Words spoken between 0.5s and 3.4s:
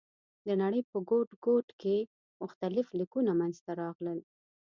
نړۍ په ګوټ ګوټ کې مختلف لیکونه